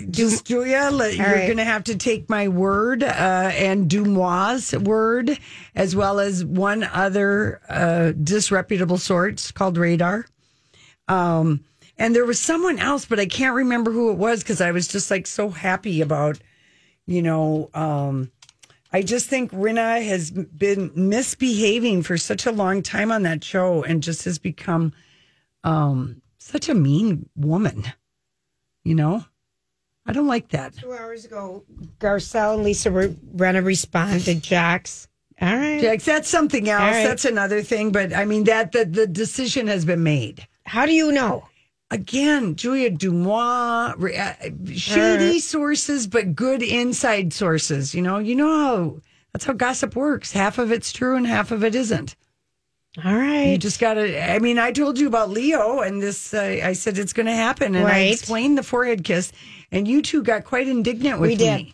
[0.09, 1.45] Just Julia, let- you're right.
[1.45, 3.07] going to have to take my word uh,
[3.53, 5.37] and Deuxmoi' word,
[5.75, 10.25] as well as one other uh, disreputable source called Radar.
[11.07, 11.65] Um,
[11.99, 14.87] and there was someone else, but I can't remember who it was because I was
[14.87, 16.39] just like so happy about,
[17.05, 18.31] you know, um,
[18.91, 23.83] I just think Rinna has been misbehaving for such a long time on that show
[23.83, 24.93] and just has become
[25.65, 27.83] um, such a mean woman.
[28.83, 29.25] You know,
[30.05, 30.77] I don't like that.
[30.77, 31.65] Two hours ago,
[31.99, 34.41] Garcelle and Lisa Re- Rinna responded.
[34.43, 35.07] Jax.
[35.41, 35.81] All right.
[35.81, 36.81] Jax, that's something else.
[36.81, 37.03] Right.
[37.03, 37.91] That's another thing.
[37.91, 40.47] But I mean, that the, the decision has been made.
[40.65, 41.47] How do you know?
[41.91, 47.93] Again, Julia Deuxmoi, uh, shady sources, but good inside sources.
[47.93, 49.01] You know, you know how
[49.33, 50.31] that's how gossip works.
[50.31, 52.15] Half of it's true and half of it isn't.
[53.03, 53.13] All
[53.51, 54.31] You just got to.
[54.31, 56.33] I mean, I told you about Leo, and this.
[56.33, 59.31] Uh, I said it's going to happen, and I explained the forehead kiss,
[59.71, 61.55] and you two got quite indignant with We did.
[61.57, 61.73] me.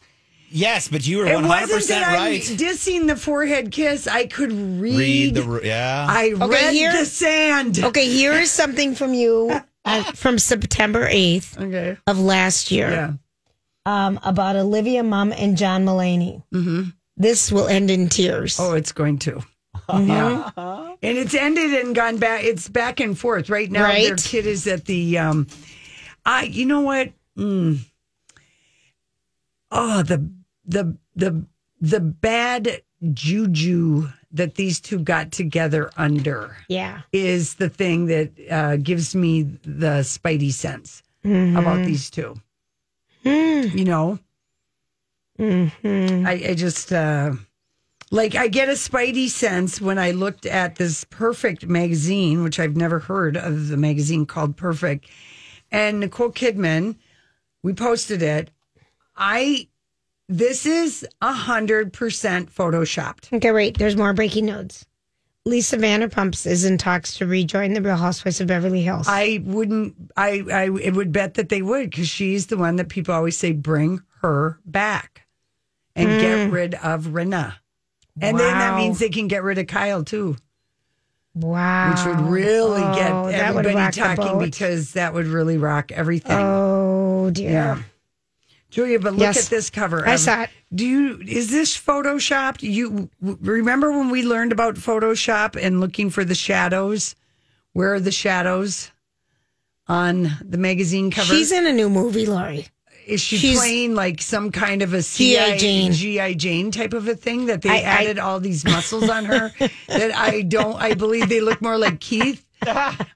[0.54, 2.50] Yes, but you were It one hundred wasn't percent that right.
[2.50, 4.08] I'm dissing the forehead kiss.
[4.08, 4.98] I could read.
[4.98, 6.06] Read the yeah.
[6.10, 7.80] I read here- the sand.
[7.80, 11.98] Okay, here is something from you uh, from September 8th Okay.
[12.06, 13.14] of last year Yeah.
[13.86, 16.44] um, about Olivia Munn and John Mulaney.
[16.54, 16.90] Mm-hmm.
[17.16, 18.60] This will end in tears.
[18.60, 19.42] Oh, it's going to.
[20.00, 20.96] Yeah.
[21.04, 22.44] And it's ended and gone back.
[22.44, 23.50] It's back and forth.
[23.50, 24.06] Right now, Right.
[24.08, 25.18] their kid is at the.
[25.18, 25.48] um
[26.26, 26.44] I.
[26.44, 27.12] You know what?
[27.38, 27.80] Mm.
[29.72, 30.30] Oh, the
[30.66, 31.46] the the
[31.80, 32.82] the bad
[33.14, 37.02] juju that these two got together under Yeah.
[37.12, 41.58] is the thing that uh, gives me the spidey sense Mm-hmm.
[41.58, 42.36] about these two.
[43.26, 43.78] Mm.
[43.78, 44.20] You know,
[45.40, 46.26] Mm-hmm.
[46.28, 47.34] I, I just uh,
[48.12, 52.76] like I get a spidey sense when I looked at this Perfect magazine, which I've
[52.76, 55.08] never heard of the magazine called Perfect,
[55.72, 56.98] and Nicole Kidman.
[57.64, 58.52] We posted it.
[59.16, 59.68] I
[60.28, 63.34] this is a hundred percent photoshopped.
[63.34, 63.78] Okay, wait.
[63.78, 64.86] There's more breaking notes.
[65.46, 69.08] Lisa Vanderpump is in talks to rejoin the Real Housewives of Beverly Hills.
[69.10, 69.96] I wouldn't.
[70.16, 73.52] I I would bet that they would because she's the one that people always say
[73.52, 75.26] bring her back
[75.96, 76.52] and get mm.
[76.52, 77.56] rid of Rinna,
[78.20, 80.36] and then that means they can get rid of Kyle too,
[81.36, 81.92] wow.
[81.92, 82.96] which would really Oh,
[83.30, 86.38] get everybody talking because that would really rock everything.
[86.38, 87.52] Oh dear.
[87.52, 87.82] Yeah.
[88.70, 89.46] Julia, but look Yes.
[89.46, 90.08] at this cover.
[90.08, 90.50] I Um, saw it.
[90.74, 92.62] Do you is this photoshopped?
[92.64, 97.16] You remember when we learned about Photoshop and looking for the shadows?
[97.74, 98.92] Where are the shadows
[99.88, 101.34] on the magazine cover?
[101.34, 102.68] She's in a new movie, Lori.
[103.12, 105.58] Is she she's- playing like some kind of a G.I.
[105.58, 105.92] CIA, Jane.
[105.92, 109.26] GI Jane type of a thing that they I- I- added all these muscles on
[109.26, 109.52] her
[109.88, 112.46] that I don't I believe they look more like Keith.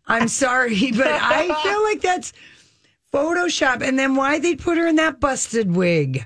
[0.08, 2.34] I'm sorry, but I feel like that's
[3.14, 3.82] Photoshop.
[3.82, 6.26] And then why they put her in that busted wig?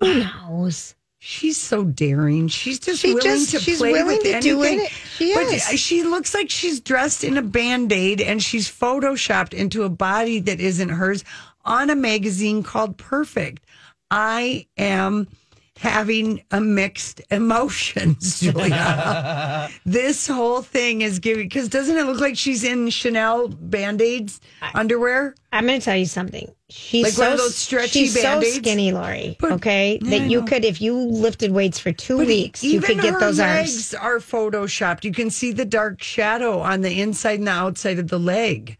[0.00, 0.94] Who knows?
[1.22, 2.48] She's so daring.
[2.48, 4.86] She's just She willing just- to she's play willing with to do anything.
[4.86, 4.90] it.
[5.18, 5.62] She but is.
[5.80, 10.60] she looks like she's dressed in a band-aid and she's photoshopped into a body that
[10.60, 11.22] isn't hers
[11.64, 13.64] on a magazine called Perfect.
[14.10, 15.28] I am
[15.76, 19.68] having a mixed emotions, Julia.
[19.86, 24.40] this whole thing is giving because doesn't it look like she's in Chanel band-aids
[24.74, 25.34] underwear?
[25.52, 26.52] I'm going to tell you something.
[26.68, 28.56] She's Like so, one of those stretchy she's Band-Aids?
[28.56, 29.36] skinny, Lori.
[29.40, 32.80] But- okay, Yeah, that you could, if you lifted weights for two But weeks, you
[32.80, 34.04] could even get her those legs arms.
[34.04, 35.02] are photoshopped.
[35.04, 38.76] You can see the dark shadow on the inside and the outside of the leg.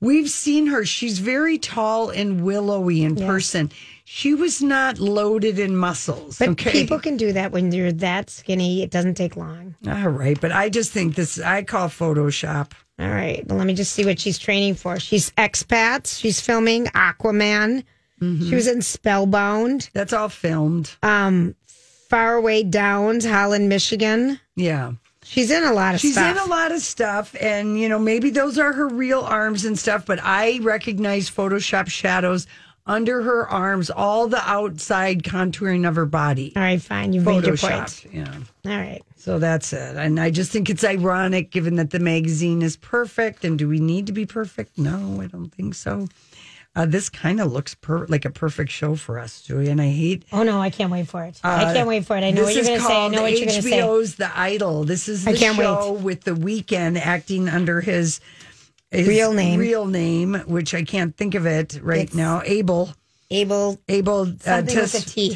[0.00, 0.84] We've seen her.
[0.84, 3.70] She's very tall and willowy in person.
[4.04, 6.38] She was not loaded in muscles.
[6.38, 6.70] But okay.
[6.72, 8.82] people can do that when you're that skinny.
[8.82, 9.74] It doesn't take long.
[9.86, 12.72] All right, but I just think this I call Photoshop.
[13.00, 13.46] All right.
[13.46, 14.98] Well, let me just see what she's training for.
[14.98, 16.18] She's expats.
[16.18, 17.84] She's filming Aquaman.
[18.20, 18.48] Mm-hmm.
[18.48, 20.96] She was in Spellbound, That's all filmed.
[21.04, 21.54] um,
[22.08, 24.40] Faraway Downs, Holland, Michigan.
[24.56, 24.92] Yeah.
[25.28, 26.08] She's in a lot of stuff.
[26.08, 26.36] She's stuff.
[26.36, 29.78] in a lot of stuff, and you know maybe those are her real arms and
[29.78, 30.06] stuff.
[30.06, 32.46] But I recognize Photoshop shadows
[32.86, 36.54] under her arms, all the outside contouring of her body.
[36.56, 37.12] All right, fine.
[37.12, 37.74] You've made your point.
[37.74, 38.14] Photoshopped.
[38.14, 38.70] Yeah.
[38.72, 39.02] All right.
[39.16, 39.96] So that's it.
[39.96, 43.44] And I just think it's ironic given that the magazine is perfect.
[43.44, 44.78] And do we need to be perfect?
[44.78, 46.08] No, I don't think so.
[46.78, 49.72] Uh, this kind of looks per- like a perfect show for us, Julia.
[49.72, 50.24] And I hate.
[50.32, 51.40] Oh no, I can't wait for it.
[51.42, 52.22] I can't wait for it.
[52.22, 52.94] I know Uh, what you're going to say.
[53.04, 53.80] I know what you're going to say.
[53.80, 54.84] HBO's The Idol.
[54.84, 58.20] This is I the can't show with the Weeknd acting under his,
[58.92, 59.58] his Real name.
[59.58, 62.42] real name, which I can't think of it right It's- now.
[62.44, 62.90] Abel,
[63.30, 65.34] Abel Abel, uh, Something with Tes-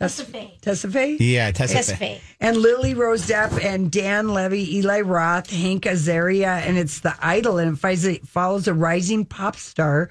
[0.00, 0.22] a T.
[0.24, 0.60] Tesfaye.
[0.60, 0.90] Tes- Tesfaye.
[0.90, 1.16] Tesfaye?
[1.20, 1.82] Yeah, Tessa.
[1.82, 1.96] Faye.
[1.96, 2.20] Faye.
[2.40, 7.58] and Lily Rose Depp and Dan Levy, Eli Roth, Hank Azaria, and it's the idol,
[7.58, 10.10] and it follows a- rising pop star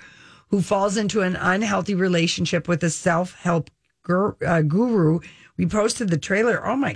[0.50, 3.69] who falls into an unhealthy relationship with a self help
[4.04, 5.19] gur- uh, guru.
[5.58, 6.65] We posted the trailer.
[6.65, 6.96] Oh my!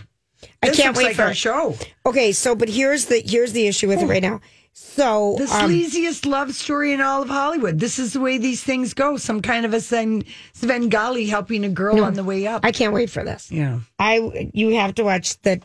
[0.64, 1.38] I can't looks wait like for our it.
[1.38, 1.76] show.
[2.06, 4.42] Okay, so but here's the here's the issue with it right now.
[4.80, 7.80] So The um, sleaziest love story in all of Hollywood.
[7.80, 9.18] This is the way these things go.
[9.18, 12.64] Some kind of a Sven, Svengali helping a girl on the way up.
[12.64, 13.52] I can't wait for this.
[13.52, 13.80] yeah.
[13.98, 15.62] I you have to watch the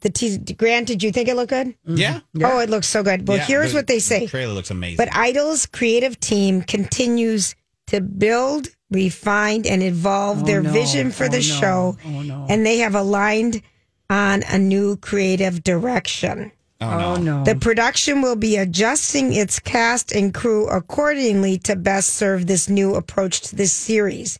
[0.00, 0.40] the teaser.
[0.56, 1.74] Grant, did you think it looked good?
[1.86, 2.20] Yeah.
[2.42, 3.28] Oh, it looks so good.
[3.28, 4.20] Well, Yeah, here's the- what they say.
[4.20, 4.30] The say.
[4.30, 4.96] trailer looks amazing.
[4.96, 7.54] But Idol's creative team continues
[7.88, 10.72] to build, refine, and evolve their no.
[10.72, 11.42] vision for Oh, the no.
[11.42, 12.46] show, Oh, no.
[12.48, 13.62] and they have aligned
[14.10, 16.50] on a new creative direction.
[16.82, 17.44] Oh, oh no.
[17.44, 22.94] The production will be adjusting its cast and crew accordingly to best serve this new
[22.94, 24.38] approach to this series.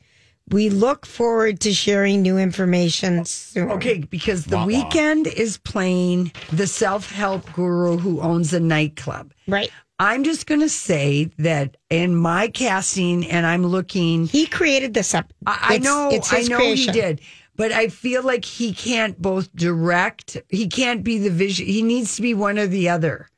[0.48, 3.70] We look forward to sharing new information soon.
[3.70, 4.90] Okay, because the Wah, wah.
[4.90, 9.32] Weeknd is playing the self help guru who owns a nightclub.
[9.46, 9.70] Right.
[9.98, 14.26] I'm just going to say that in my casting, and I'm looking.
[14.26, 15.32] He created this up.
[15.46, 16.92] I, I know, it's I know creation.
[16.92, 17.20] he did,
[17.56, 20.36] but I feel like he can't both direct.
[20.48, 21.66] He can't be the vision.
[21.66, 23.28] He needs to be one or the other.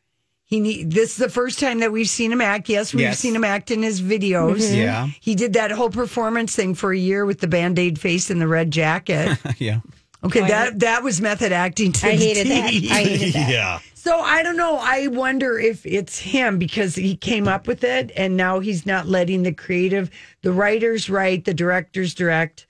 [0.47, 0.93] He need.
[0.93, 2.69] This is the first time that we've seen him act.
[2.69, 3.19] Yes, we've Yes.
[3.19, 4.59] seen him act in his videos.
[4.61, 4.77] Mm-hmm.
[4.77, 5.09] Yeah.
[5.21, 8.41] he did that whole performance thing for a year with the band aid face and
[8.41, 9.37] the red jacket.
[9.59, 9.81] yeah.
[10.23, 11.93] Okay, that that was method acting.
[11.93, 12.71] To I the hated that.
[12.71, 12.91] T.
[12.91, 13.49] I hated that.
[13.51, 13.79] Yeah.
[13.95, 14.77] So I don't know.
[14.81, 19.07] I wonder if it's him because he came up with it, and now he's not
[19.09, 20.11] letting the creative,
[20.43, 22.67] the writers write, the directors direct.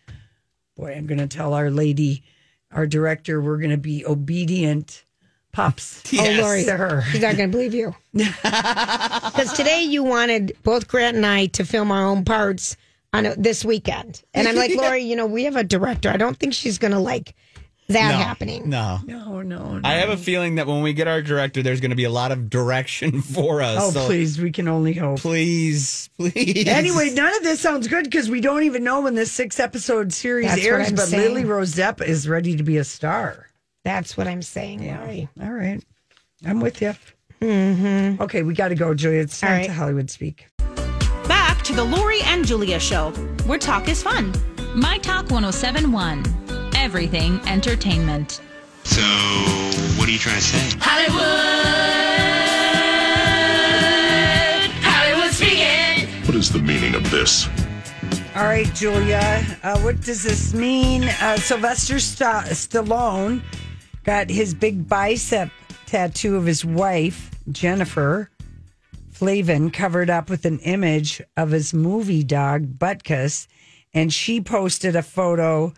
[0.76, 2.22] Boy, I'm going to tell our lady,
[2.72, 5.04] our director, we're going to be obedient
[5.52, 6.02] pups.
[6.12, 6.38] Yes.
[6.38, 7.02] Oh, Lori, to her.
[7.10, 7.94] she's not going to believe you.
[8.14, 12.76] Because today you wanted both Grant and I to film our own parts
[13.12, 16.08] on a, this weekend, and I'm like, Lori, you know, we have a director.
[16.08, 17.34] I don't think she's going to like
[17.88, 18.68] that No, happening.
[18.70, 18.98] No.
[19.06, 19.80] No, no, no.
[19.84, 22.10] I have a feeling that when we get our director, there's going to be a
[22.10, 23.78] lot of direction for us.
[23.82, 25.20] Oh, so please, we can only hope.
[25.20, 26.66] please, please.
[26.66, 30.12] Anyway, none of this sounds good because we don't even know when this six episode
[30.12, 30.90] series That's airs.
[30.92, 31.22] But saying.
[31.34, 33.48] Lily Rose Depp is ready to be a star.
[33.84, 35.28] That's what I'm saying, Lori.
[35.42, 35.82] All right.
[36.46, 36.94] I'm with you.
[37.42, 38.22] Mm-hmm.
[38.22, 39.20] Okay, we got to go, Julia.
[39.20, 39.66] It's time All right.
[39.66, 40.46] to Hollywood speak.
[41.28, 43.10] Back to the Lori and Julia show,
[43.46, 44.32] where talk is fun.
[44.74, 46.22] My Talk 1071.
[46.84, 48.42] Everything entertainment.
[48.82, 49.00] So,
[49.96, 50.76] what are you trying to say?
[50.78, 51.24] Hollywood!
[54.82, 56.08] Hollywood speaking!
[56.26, 57.48] What is is the meaning of this?
[58.36, 59.42] All right, Julia.
[59.62, 61.04] Uh, what does this mean?
[61.22, 63.42] Uh, Sylvester St- Stallone
[64.04, 65.48] got his big bicep
[65.86, 68.28] tattoo of his wife, Jennifer
[69.10, 73.46] Flavin, covered up with an image of his movie dog, Butkus.
[73.94, 75.72] And she posted a photo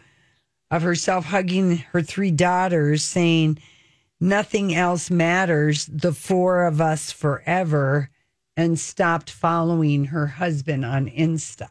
[0.71, 3.59] of herself hugging her three daughters, saying,
[4.19, 8.09] Nothing else matters, the four of us forever,
[8.57, 11.69] and stopped following her husband on Insta.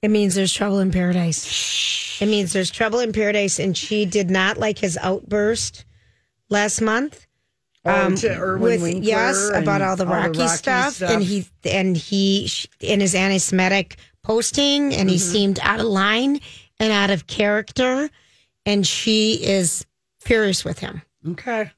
[0.00, 2.18] It means there's trouble in paradise.
[2.20, 5.84] It means there's trouble in paradise, and she did not like his outburst
[6.48, 7.26] last month.
[7.84, 10.92] Oh, to Irwin Winkler yes, about all the, all the Rocky, Rocky stuff.
[10.94, 11.10] stuff.
[11.10, 12.48] and he and he
[12.80, 15.32] in his anti-Semitic posting, and he Mm-hmm.
[15.32, 16.38] seemed out of line
[16.82, 18.10] and out of character,
[18.66, 19.86] and she is
[20.20, 21.02] furious with him.
[21.28, 21.70] Okay.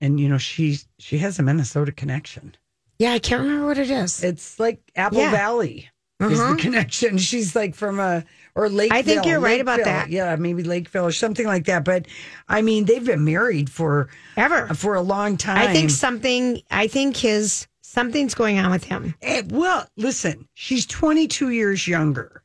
[0.00, 2.54] And you know, she she has a Minnesota connection.
[2.98, 4.22] Yeah, I can't remember what it is.
[4.22, 5.30] It's like Apple Yeah.
[5.30, 5.90] Valley
[6.20, 6.54] is Uh-huh.
[6.54, 7.18] the connection.
[7.30, 8.98] She's like from a or Lakeville.
[8.98, 10.10] I think you're right about that.
[10.10, 11.84] Yeah, maybe Lakeville or something like that.
[11.84, 12.06] But
[12.48, 14.68] I mean, they've been married for Ever.
[14.74, 15.56] for a long time.
[15.58, 16.60] I think something.
[16.70, 19.14] I think his something's going on with him.
[19.22, 22.42] Eh, well, listen, she's 22 years younger.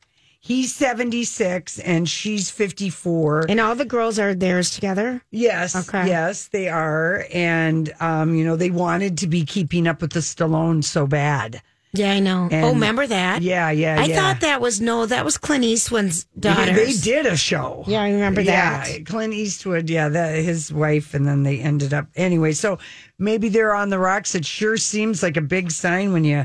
[0.50, 3.46] He's 76 and she's 54.
[3.48, 5.22] And all the girls are theirs together.
[5.30, 5.76] Yes.
[5.76, 6.08] Okay.
[6.08, 7.24] Yes, they are.
[7.32, 11.62] And, um, you know, they wanted to be keeping up with the Stallone so bad.
[11.92, 12.48] Yeah, I know.
[12.50, 13.42] And- oh, remember that?
[13.42, 14.16] Yeah, yeah, I yeah.
[14.16, 16.72] thought that was no, that was Clint Eastwood's Yeah.
[16.72, 17.84] They did a show.
[17.86, 18.88] Yeah, I remember that.
[18.90, 19.04] Yeah.
[19.04, 22.54] Clint Eastwood, yeah, that his wife, and then they ended up anyway.
[22.54, 22.80] So
[23.20, 24.34] maybe they're on the rocks.
[24.34, 26.44] It sure seems like a big sign when you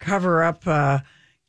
[0.00, 0.98] cover up uh,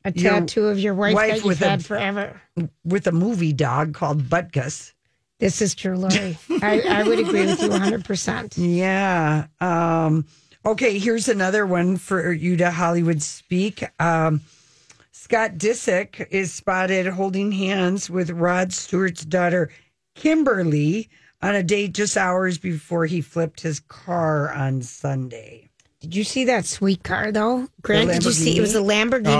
[0.06, 2.42] A tattoo of your wife, that you've had a forever.
[2.84, 4.94] with a movie dog called Butkus.
[5.40, 6.38] This is true, Lori.
[6.62, 8.54] I, I would agree with you 100%.
[8.58, 9.48] Yeah.
[9.60, 10.26] Um,
[10.66, 13.84] okay, here's another one for you to Hollywood speak.
[14.02, 14.42] Um,
[15.12, 19.70] Scott Disick is spotted holding hands with Rod Stewart's daughter,
[20.16, 21.10] Kimberly,
[21.42, 25.70] on a date just hours before he flipped his car on Sunday.
[26.00, 27.68] Did you see that sweet car, though?
[27.82, 28.58] Grant, did you see?
[28.58, 29.40] It was a Lamborghini.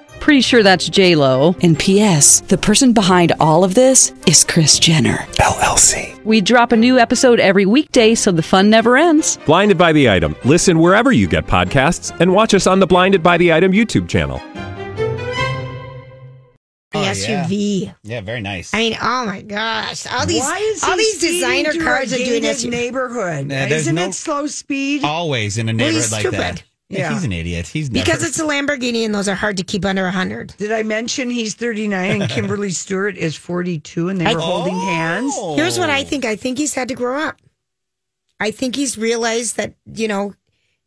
[0.21, 1.55] Pretty sure that's J Lo.
[1.61, 2.41] And P.S.
[2.41, 6.23] The person behind all of this is Kris Jenner LLC.
[6.23, 9.37] We drop a new episode every weekday, so the fun never ends.
[9.47, 10.35] Blinded by the item.
[10.45, 14.07] Listen wherever you get podcasts, and watch us on the Blinded by the Item YouTube
[14.07, 14.39] channel.
[16.91, 17.85] The Oh, SUV.
[17.85, 17.93] Yeah.
[18.03, 18.73] yeah, very nice.
[18.73, 20.05] I mean, oh my gosh!
[20.07, 20.43] All these,
[20.83, 22.63] all these designer cars a are doing this.
[22.65, 23.49] neighborhood.
[23.49, 25.03] Yeah, Isn't no- it slow speed?
[25.03, 26.29] Always in a Well, neighborhood he's like that.
[26.57, 26.63] stupid.
[26.63, 27.13] Yeah, Yeah.
[27.13, 27.67] he's an idiot.
[27.67, 30.55] He's never, Because it's a Lamborghini and those are hard to keep under 100.
[30.57, 34.75] Did I mention he's 39 and Kimberly Stewart is 42 and they I- were holding
[34.75, 34.85] oh.
[34.85, 35.35] hands?
[35.55, 37.37] Here's what I think I think he's had to grow up.
[38.39, 40.33] I think he's realized that, you know,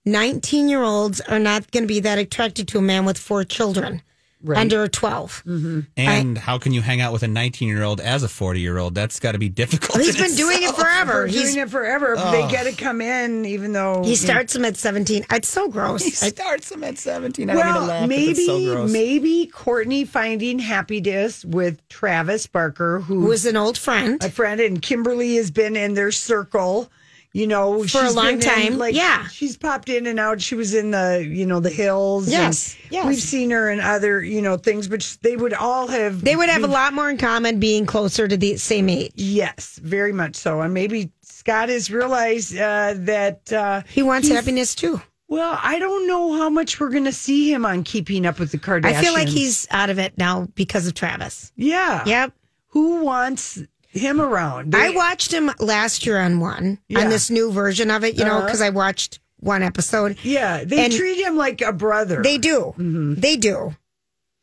[0.04, 3.44] 19 year olds are not going to be that attracted to a man with four
[3.44, 4.02] children
[4.44, 4.59] Right.
[4.59, 5.42] under 12.
[5.46, 5.80] Mm-hmm.
[5.96, 8.76] And how can you hang out with a 19 year old as a 40 year
[8.76, 8.94] old?
[8.94, 10.02] That's got to be difficult.
[10.02, 10.76] He's been doing it itself.
[10.80, 11.12] forever.
[11.22, 12.14] For He's, doing it forever.
[12.18, 12.30] Oh.
[12.30, 15.24] They got to come in even though he starts them at 17.
[15.30, 16.04] It's so gross.
[16.04, 17.48] He starts them at 17.
[17.48, 18.92] I don't mean Well, laugh, maybe it's so gross.
[18.92, 24.22] maybe Kourtney finding happiness with Travis Barker, who Who is an old friend.
[24.22, 26.90] a friend, and Kimberly has been in their circle.
[27.34, 29.26] You know, For a long been in, time, like, yeah.
[29.26, 30.40] she's popped in and out.
[30.40, 32.30] She was in the, you know, the hills.
[32.30, 33.04] Yes, yes.
[33.04, 34.86] we've seen her in other, you know, things.
[34.86, 36.22] But they would all have.
[36.22, 39.10] They would have a lot more in common being closer to the same age.
[39.16, 40.60] Yes, very much so.
[40.60, 45.02] And maybe Scott has realized uh, that uh, He wants happiness too.
[45.26, 48.52] Well, I don't know how much we're going to see him on Keeping Up with
[48.52, 48.94] the Kardashians.
[48.94, 51.50] I feel like he's out of it now because of Travis.
[51.56, 52.04] Yeah.
[52.06, 52.32] Yep.
[52.68, 53.60] Who wants
[53.94, 54.74] him around?
[54.74, 57.00] I watched him last year on one Yeah.
[57.00, 58.46] on this new version of it, you know, Uh-huh.
[58.46, 60.16] because I watched one episode.
[60.22, 62.22] Yeah, they treat him like a brother.
[62.22, 62.74] They do.
[62.78, 63.14] Mm-hmm.
[63.14, 63.74] They do.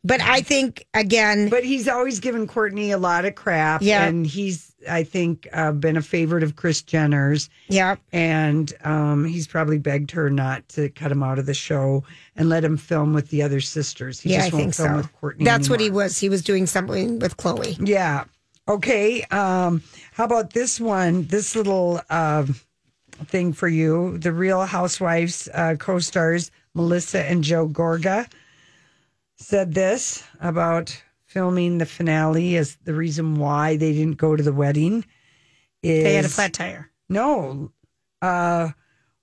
[0.04, 3.82] But I think again, But he's always given Kourtney a lot of crap.
[3.82, 4.04] Yeah.
[4.04, 7.48] And he's, I think, uh, been a favorite of Kris Jenner's.
[7.68, 12.02] yeah, And um, he's probably begged her not to cut him out of the show
[12.34, 14.18] and let him film with the other sisters.
[14.18, 14.96] He yeah, I won't think film so.
[14.96, 15.44] with Kourtney.
[15.44, 16.18] That's what he was.
[16.18, 17.76] He was doing something with Khloe.
[17.86, 18.24] Yeah.
[18.68, 19.22] Okay.
[19.24, 19.82] Um,
[20.12, 21.24] how about this one?
[21.26, 22.46] This little uh,
[23.24, 24.18] thing for you.
[24.18, 28.30] The Real Housewives uh, co stars, Melissa and Joe Gorga,
[29.36, 34.52] said this about filming the finale as the reason why they didn't go to the
[34.52, 35.04] wedding.
[35.82, 36.90] Is, They had a flat tire.
[37.08, 37.72] No.
[38.20, 38.70] Uh,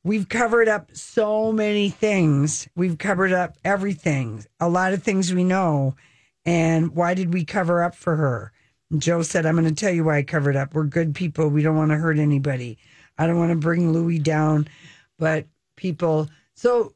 [0.03, 2.67] we've covered up so many things.
[2.75, 5.95] We've covered up everything, a lot of things we know.
[6.45, 8.51] And why did we cover up for her?
[8.97, 10.73] Joe said, I'm going to tell you why I covered up.
[10.73, 11.49] We're good people.
[11.49, 12.77] We don't want to hurt anybody.
[13.17, 14.67] I don't want to bring Louis down,
[15.17, 16.29] but people.
[16.55, 16.93] So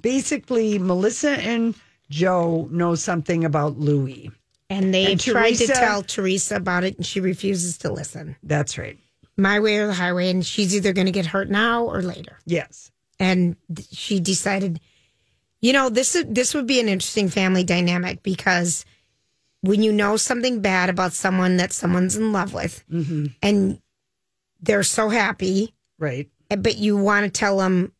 [0.00, 1.74] basically, Melissa and
[2.08, 4.30] Joe know something about Louis.
[4.70, 8.36] And they And tried to tell Teresa about it, and she refuses to listen.
[8.42, 8.98] That's right.
[9.36, 12.38] My way or the highway, and she's either going to get hurt now or later.
[12.44, 12.90] Yes.
[13.18, 13.56] And
[13.90, 14.80] she decided,
[15.60, 18.84] you know, this is, this would be an interesting family dynamic because
[19.62, 23.26] when you know something bad about someone that someone's in love with, mm-hmm.
[23.42, 23.80] and
[24.60, 26.28] they're so happy, Right.
[26.48, 27.92] but you want to tell them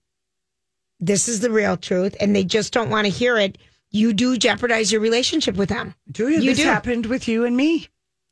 [1.00, 3.59] this is the real truth, and they just don't want to hear it.
[3.90, 5.94] You do jeopardize your relationship with them.
[6.12, 6.64] Julia, You this do.
[6.64, 7.88] happened with you and me.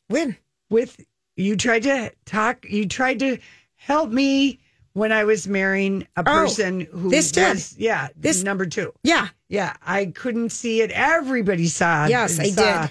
[0.09, 0.37] When?
[0.71, 1.01] With
[1.37, 3.39] you tried to talk, you tried to
[3.77, 4.59] help me
[4.93, 7.55] when I was marrying a oh, person who Oh, this did.
[7.55, 8.93] was, yeah, This- number two.
[9.03, 9.29] Yeah.
[9.49, 10.91] Yeah, I couldn't see it.
[10.91, 12.11] Everybody saw it.
[12.11, 12.91] Yes, I saw, did.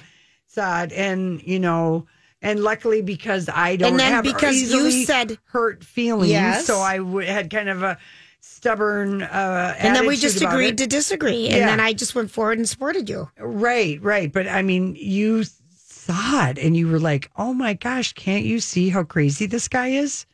[0.58, 2.06] It, and you know,
[2.42, 6.66] and luckily because I don't And then have because you said- hurt feelings, Yes.
[6.66, 7.98] so I w- had kind of a
[8.42, 9.22] stubborn.
[9.24, 10.78] Uh, And then we just agreed it.
[10.80, 11.48] to disagree.
[11.48, 11.66] And Yeah.
[11.68, 13.30] then I just went forward and supported you.
[13.40, 14.32] Right, right.
[14.32, 15.44] But I mean, you
[15.78, 19.68] saw it and you were like, oh my gosh, can't you see how crazy this
[19.68, 20.26] guy is?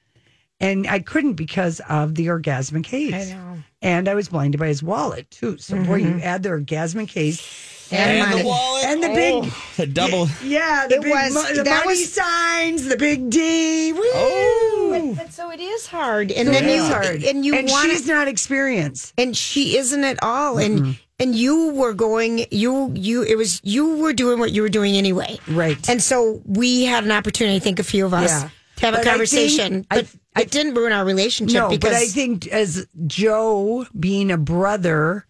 [0.59, 3.31] And I couldn't because of the orgasmic haze.
[3.31, 3.57] I know.
[3.81, 5.57] And I was blinded by his wallet too.
[5.57, 7.41] So, boy, you add the orgasmic haze
[7.91, 8.47] And And the money.
[8.47, 8.85] wallet.
[8.85, 10.27] and the big, Oh, the double.
[10.43, 13.93] yeah, the It big, was- mo- the money was- signs, the big D.
[13.93, 14.01] Woo!
[14.03, 15.13] Oh.
[15.15, 16.31] But, but so it is hard.
[16.31, 17.23] And So then you is hard.
[17.23, 19.13] and you and want she's not experienced.
[19.17, 20.57] and she isn't at all.
[20.57, 24.69] And and you were going you you it was you were doing what you were
[24.69, 25.37] doing anyway.
[25.47, 25.87] Right.
[25.89, 28.49] And so we had an opportunity, I think a few of us, Yeah.
[28.77, 29.73] to have But I a conversation.
[29.73, 33.85] think- I- but it didn't ruin our relationship No, because but I think as Joe
[33.99, 35.25] being a brother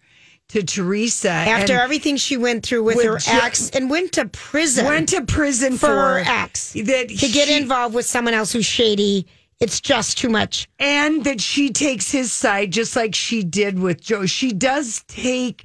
[0.52, 4.26] to Teresa after everything she went through with, with her Jo- ex and went to
[4.26, 8.52] prison went to prison for, for, her ex that to get involved with someone else
[8.52, 9.26] who's shady.
[9.60, 10.68] It's just too much.
[10.80, 14.26] and that she takes his side just like she did with Joe.
[14.26, 15.64] She does take.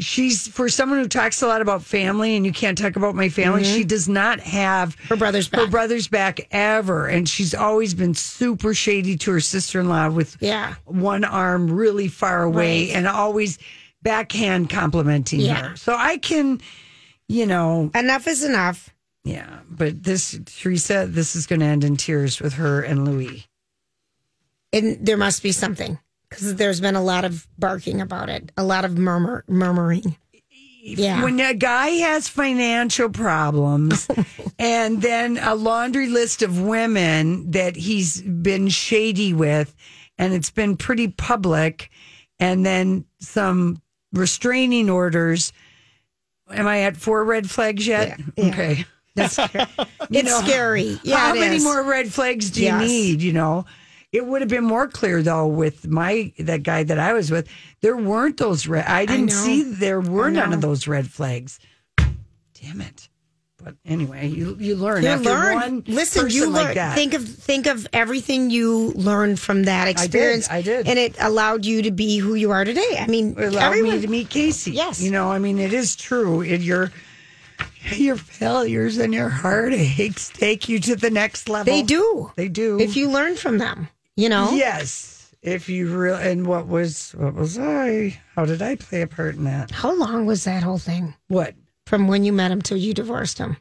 [0.00, 3.28] She's for someone who talks a lot about family, and you can't talk about my
[3.28, 3.64] family.
[3.64, 5.08] She does not have Mm-hmm.
[5.08, 5.70] Her brother's her back.
[5.70, 10.36] brother's back ever, and she's always been super shady to her sister in law with
[10.40, 10.74] Yeah.
[10.86, 12.96] one arm really far away, Right.
[12.96, 13.58] and always
[14.02, 15.70] backhand complimenting Yeah.
[15.70, 15.76] her.
[15.76, 16.60] So I can,
[17.28, 18.90] you know, Enough is enough.
[19.24, 19.60] yeah.
[19.70, 23.46] But this Teresa, this is going to end in tears with her and Louis.
[24.72, 25.98] And there must be something
[26.28, 30.16] because there's been a lot of barking about it, a lot of murmur, murmuring.
[30.82, 31.22] Yeah.
[31.24, 34.08] When a guy has financial problems
[34.58, 39.74] and then a laundry list of women that he's been shady with,
[40.16, 41.90] and it's been pretty public,
[42.38, 43.82] and then some
[44.12, 45.52] restraining orders.
[46.50, 48.18] Am I at four red flags yet?
[48.36, 48.44] Yeah.
[48.48, 48.84] Okay.
[49.14, 49.46] That's You
[50.10, 50.98] it's know, scary.
[51.02, 51.64] Yeah, How many is.
[51.64, 52.88] more red flags do you Yes.
[52.88, 53.22] need?
[53.22, 53.64] You know,
[54.12, 57.48] it would have been more clear though with my that guy that I was with.
[57.80, 58.86] There weren't those red.
[58.86, 59.32] I didn't know.
[59.32, 61.58] see there were none of those red flags.
[61.98, 63.08] Damn it!
[63.62, 65.54] But anyway, you you learn You after learn.
[65.54, 66.74] one Listen, person you like learn.
[66.76, 66.94] that.
[66.94, 70.48] Think of think of everything you learned from that experience.
[70.50, 70.88] I did.
[70.88, 72.96] and it allowed you to be who you are today.
[72.98, 74.72] I mean, it allowed everyone, me to meet Casey.
[74.72, 75.02] Yes.
[75.02, 76.40] you know, I mean, it is true.
[76.42, 76.90] It, your
[77.92, 81.72] your failures and your heartaches take you to the next level.
[81.72, 82.30] they do.
[82.36, 82.78] They do.
[82.80, 84.50] If you learn from them, you know.
[84.52, 85.16] Yes.
[85.42, 88.18] If you real and what was what was I?
[88.36, 89.70] How did I play a part in that?
[89.70, 91.54] How long was that whole thing What?
[91.90, 93.56] From when you met him till you divorced him?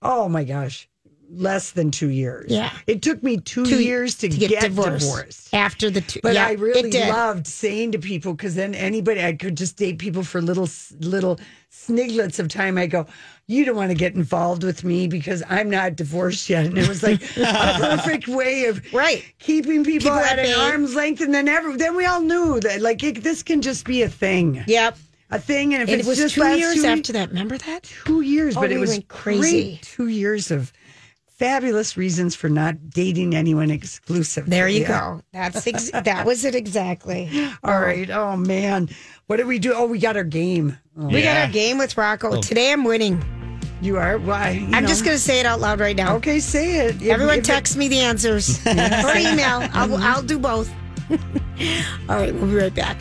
[0.00, 0.88] Oh my gosh.
[1.28, 2.50] Less than two years.
[2.50, 2.70] Yeah.
[2.86, 5.52] It took me two, Two- years to, get, divorced.
[5.52, 6.20] after the two.
[6.22, 9.98] But yeah, I really loved saying to people because then anybody I could just date
[9.98, 10.68] people for little
[11.00, 12.78] little sniglets of time.
[12.78, 13.06] I go,
[13.48, 16.88] you don't want to get involved with me because I'm not divorced yet, and it
[16.88, 19.22] was like a perfect way of Right.
[19.38, 21.20] keeping people, People at at an arm's length.
[21.20, 24.08] And then every then we all knew that like it, this can just be a
[24.08, 24.62] thing.
[24.68, 24.96] Yep.
[25.30, 27.28] A thing, and if And it's it was just two last years two- after that.
[27.30, 27.82] Remember that?
[27.82, 29.40] two years, Oh, but it was crazy.
[29.40, 30.72] great two years of
[31.36, 34.46] fabulous reasons for not dating anyone exclusive.
[34.46, 35.20] There you go.
[35.32, 37.28] That's ex- that was it exactly.
[37.62, 38.08] All right.
[38.10, 38.88] Oh man,
[39.26, 39.74] what did we do?
[39.74, 40.78] Oh, we got our game.
[40.98, 42.36] Oh, We got our game with Rocco.
[42.38, 42.40] Oh.
[42.40, 43.22] Today I'm winning.
[43.82, 44.16] You are.
[44.16, 44.50] Why?
[44.52, 44.88] you I'm know.
[44.88, 46.16] just going to say it out loud right now.
[46.16, 46.96] Okay, say it.
[47.02, 48.70] If- Everyone if it- text me the answers or
[49.16, 49.68] email.
[49.74, 50.72] I'll, I'll do both.
[52.08, 52.96] All right, we'll be right back.